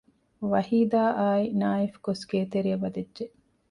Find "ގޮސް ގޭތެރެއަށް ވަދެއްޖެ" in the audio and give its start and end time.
2.05-3.25